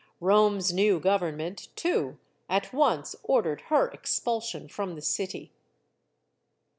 [0.19, 2.17] Rome's new government, too,
[2.49, 5.51] at once ordered her expulsion from the city.